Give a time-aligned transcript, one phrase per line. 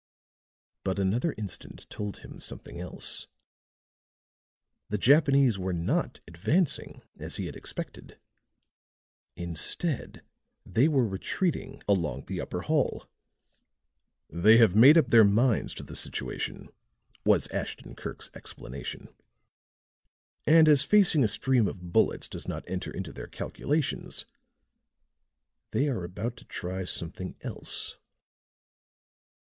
[0.83, 3.27] But another instant told him something else.
[4.89, 8.17] The Japanese were not advancing as he had expected;
[9.35, 10.23] instead
[10.65, 13.05] they were retreating along the upper hall.
[14.27, 16.69] "They have made up their minds to the situation,"
[17.23, 19.07] was Ashton Kirk's explanation.
[20.47, 24.25] "And as facing a stream of bullets does not enter into their calculations,
[25.69, 27.97] they are about to try something else."